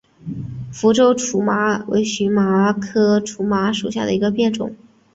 [0.73, 4.75] 福州苎麻为荨麻科苎麻属下的一个变种。